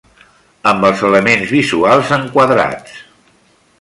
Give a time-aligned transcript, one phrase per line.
[0.69, 2.97] Amb els elements visuals enquadrats.